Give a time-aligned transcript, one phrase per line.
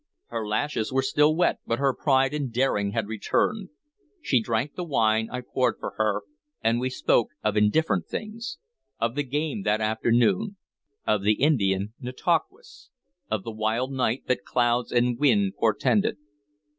[0.29, 3.69] Her lashes were still wet, but her pride and daring had returned.
[4.19, 6.23] She drank the wine I poured for her,
[6.63, 8.57] and we spoke of indifferent things,
[8.99, 10.57] of the game that afternoon,
[11.05, 12.89] of the Indian Nantauquas,
[13.29, 16.17] of the wild night that clouds and wind portended.